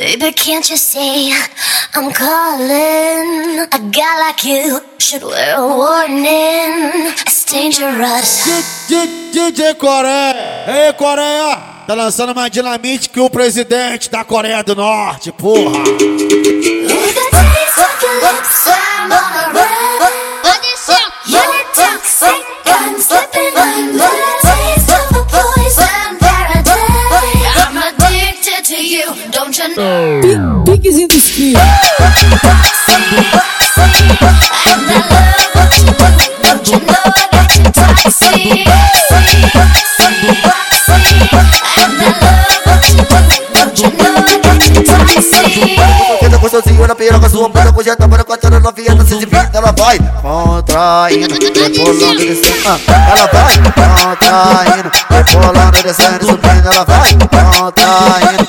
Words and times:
Baby, 0.00 0.32
can't 0.32 0.66
you 0.70 0.78
see 0.78 1.30
I'm 1.94 2.10
calling? 2.10 3.68
A 3.70 3.78
guy 3.92 4.18
like 4.20 4.42
you 4.44 4.80
should 4.98 5.22
wear 5.22 5.56
a 5.58 5.66
warning. 5.76 7.12
It's 7.26 7.44
dangerous. 7.44 8.48
DJ 8.88 9.74
Coreia! 9.74 10.86
Ei, 10.86 10.92
Coreia! 10.94 11.84
Tá 11.86 11.92
lançando 11.92 12.34
mais 12.34 12.50
dinamite 12.50 13.10
que 13.10 13.20
o 13.20 13.28
presidente 13.28 14.08
da 14.08 14.24
Coreia 14.24 14.62
do 14.62 14.74
Norte, 14.74 15.32
porra! 15.32 15.84
You 30.76 31.08
toxic? 31.08 31.56
Senta 46.20 46.38
gostosinho 46.38 46.86
na 46.86 46.94
piroca, 46.94 47.28
sua 47.28 47.48
bunda 47.48 47.72
com 47.72 47.82
jeta 47.82 48.08
para 48.08 48.24
quatro 48.24 48.60
novinha, 48.60 48.94
não 48.94 49.06
se 49.06 49.18
divide, 49.18 49.48
ela 49.52 49.72
vai 49.72 49.98
contraindo, 50.22 51.34
rebolando, 51.34 52.18
descendo, 52.18 52.68
ah, 52.68 52.78
ela 53.10 53.26
vai 53.32 53.56
contraindo, 53.56 54.90
rebolando, 55.10 55.82
descendo, 55.82 56.26
subindo, 56.26 56.68
ela 56.68 56.84
vai 56.84 57.10
contraindo, 57.12 58.46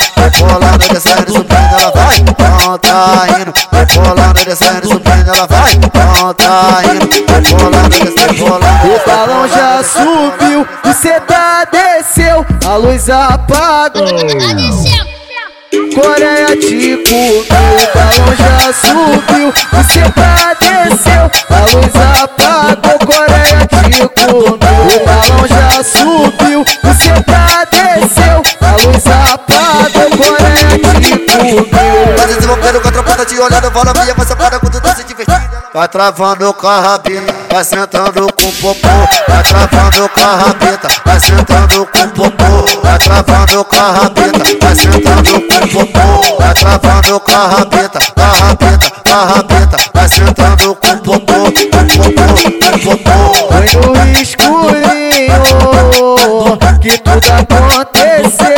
vai 2.12 2.20
contraindo, 2.20 3.54
rebolando, 3.72 4.46
descendo, 4.46 4.88
subindo, 4.88 5.30
ela 5.34 5.48
vai 5.48 5.72
contraindo, 5.76 7.10
rebolando, 7.32 7.90
descendo, 7.90 8.34
rebolando. 8.34 8.88
O 8.88 9.10
balão 9.10 9.48
já 9.48 9.84
subiu, 9.84 10.68
o 10.84 10.94
ceta 10.94 11.68
desceu, 11.72 12.46
a 12.68 12.76
luz 12.76 13.10
apagou. 13.10 14.06
Coreia 15.96 16.58
te 16.58 16.98
comeu, 17.08 17.76
o 17.78 17.88
balão 17.94 18.36
já 18.36 18.74
subiu, 18.74 19.48
o 19.50 19.84
ceta 19.92 20.58
desceu, 20.60 21.32
a 21.50 21.60
luz 21.72 21.96
apagou. 22.24 22.98
Coreia 23.06 23.62
te 23.68 23.80
comeu, 24.22 24.48
o 24.48 25.00
balão 25.06 25.42
já 25.48 25.84
subiu, 25.84 26.11
olhando, 33.42 33.72
fala 33.72 33.94
minha, 33.94 34.14
você 34.14 34.36
para 34.36 34.60
com 34.60 34.68
tudo 34.68 34.96
se 34.96 35.04
divertindo. 35.04 35.40
Vai 35.74 35.88
travando 35.88 36.54
com 36.54 36.68
a 36.68 36.80
rabita, 36.80 37.34
vai 37.52 37.64
sentando 37.64 38.34
com 38.34 38.44
o 38.44 38.52
popô. 38.54 38.88
Vai 39.28 39.44
travando 39.44 40.10
com 40.10 40.22
a 40.22 40.36
rabita, 40.36 40.88
vai 41.06 41.20
sentando 41.20 41.86
com 41.88 42.00
o 42.02 42.10
popô. 42.12 42.82
Vai 42.84 43.00
travando 43.00 43.66
com 43.66 43.76
a 43.76 43.92
rabita, 43.92 44.44
vai 44.62 44.76
sentando 44.76 45.42
com 45.42 45.80
o 45.80 45.88
popô. 45.88 46.38
Vai 46.38 46.54
travando 46.54 47.20
com 47.20 47.32
a 47.32 47.48
rabita, 47.48 48.00
com 48.14 48.22
a 48.22 48.28
rabita, 48.28 48.92
com 49.08 50.00
vai 50.00 50.10
sentando 50.10 50.76
com 50.76 50.88
o 50.88 50.98
popô. 50.98 51.32
Popô, 51.32 51.52
com 52.60 52.92
o 52.92 52.98
popô. 52.98 53.18
Foi 53.48 53.66
que 56.82 56.98
tudo 56.98 57.28
aconteceu. 57.32 58.52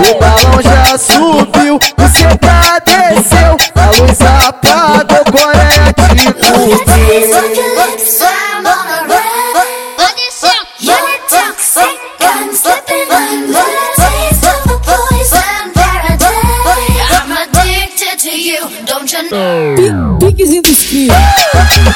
O 0.00 0.18
balão 0.18 0.62
já 0.62 0.98
subiu, 0.98 1.76
o 1.76 2.08
ceta 2.08 2.89
desceu, 3.14 3.56
a 3.74 3.86
luz 4.00 4.20
apagou, 4.20 5.24
Coreia 5.32 5.92
te 5.92 6.10
With 6.60 6.86
the 6.86 7.04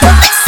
taste 0.00 0.43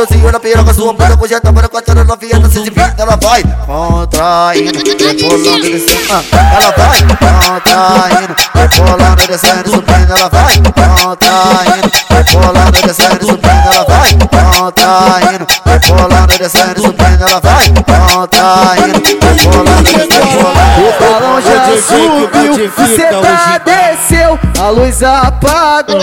Gostosinho 0.00 0.32
na 0.32 0.40
piroca, 0.40 0.72
sua 0.72 0.94
bunda 0.94 1.14
com 1.14 1.26
jeta 1.26 1.52
para 1.52 1.68
quatro 1.68 2.04
novinha, 2.04 2.38
não 2.38 2.50
se 2.50 2.62
divide, 2.62 2.94
ela 2.96 3.16
vai 3.16 3.42
contraindo, 3.66 4.78
rebolando, 4.78 5.60
descendo, 5.60 6.10
ah, 6.10 6.22
ela 6.56 6.70
vai 6.74 7.00
contraindo, 7.02 8.34
rebolando, 8.54 9.26
descendo, 9.26 9.70
subindo, 9.70 10.12
ela 10.16 10.28
vai 10.30 10.56
contraindo, 10.56 11.90
rebolando, 12.08 12.80
descendo, 12.80 13.26
subindo, 13.26 13.66
ela 13.70 13.84
vai 13.84 14.10
contraindo, 14.16 15.46
rebolando, 15.66 16.38
descendo, 16.38 16.80
subindo, 16.80 17.22
ela 17.28 17.40
vai 17.40 17.66
contraindo, 17.68 19.02
rebolando, 19.20 19.82
descendo, 19.82 20.14
rebolando. 20.14 20.80
O 20.80 20.92
balão 20.98 21.36
já 21.42 21.76
subiu, 21.76 22.96
ceta 22.96 23.18
onde- 23.18 23.58
desceu, 23.66 24.38
a 24.58 24.68
luz 24.70 25.02
apagou. 25.02 26.00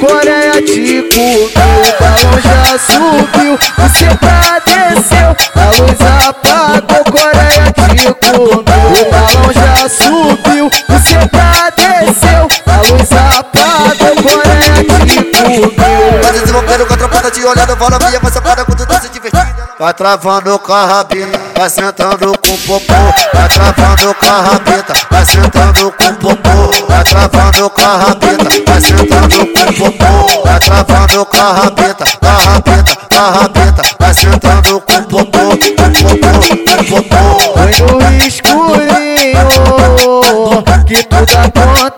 Coreia 0.00 0.41
te 0.64 1.08
comeu, 1.10 1.42
o 1.42 1.92
balão 2.00 2.40
já 2.40 2.78
subiu, 2.78 3.54
o 3.54 3.88
ceta 3.88 4.62
desceu, 4.66 5.36
a 5.54 5.66
luz 5.78 6.00
apagou. 6.26 7.04
Coreia 7.04 7.72
te 7.72 8.14
comeu, 8.14 8.52
o 8.52 9.10
balão 9.10 9.52
já 9.52 9.88
subiu, 9.88 10.66
o 10.66 10.98
ceta 11.02 11.72
desceu, 11.76 12.48
a 12.66 12.76
luz 12.90 13.12
apagou. 13.12 14.14
Coreia 14.22 15.06
te 15.06 15.22
comeu. 15.24 16.22
Vai 16.22 16.32
desenvolvendo 16.32 16.86
com 16.86 16.94
a 16.94 16.96
tropada 16.96 17.30
te 17.30 17.44
olhando, 17.44 17.76
fala 17.76 17.98
minha, 17.98 18.20
você 18.20 18.40
para 18.40 18.64
com 18.64 18.72
tudo 18.72 19.00
se 19.00 19.08
divertindo. 19.08 19.62
Vai 19.78 19.94
travando 19.94 20.58
com 20.60 20.72
a 20.72 20.86
rabita, 20.86 21.40
vai 21.56 21.68
sentando 21.68 22.38
com 22.38 22.54
o 22.54 22.58
popô. 22.58 22.94
Vai 23.34 23.48
travando 23.48 24.14
com 24.14 24.26
a 24.26 24.40
rabita, 24.40 24.94
vai 25.10 25.26
sentando 25.26 25.92
com 25.92 26.04
o 26.04 26.14
popô. 26.14 26.86
Vai 26.88 27.04
travando 27.04 27.70
com 27.70 27.82
a 27.82 27.96
rabita, 27.96 28.48
vai 28.66 28.80
sentando 28.80 29.38
com 29.38 29.46
popô. 29.46 29.51
Vai 30.44 30.58
travando 30.60 31.26
com 31.26 31.36
a 31.36 31.52
rabita, 31.52 32.04
com 32.20 32.26
a 32.26 32.32
rabita, 32.32 32.96
com 33.08 33.18
a 33.18 33.30
rabita, 33.30 33.82
vai 33.98 34.14
sentando 34.14 34.80
com 34.80 34.94
o 34.94 35.02
popô. 35.04 35.38
Com 35.38 35.52
o 35.52 35.56
popô, 35.56 36.30
com 36.76 36.96
o 36.96 37.02
popô. 37.02 37.22
Foi 37.54 38.10
no 38.10 38.26
escurinho 38.26 39.02
que 40.86 41.02
tudo 41.04 41.32
aconteceu. 41.38 41.91